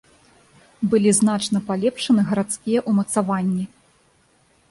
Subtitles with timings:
[0.93, 3.65] Былі значна палепшаны гарадскія ўмацаванні.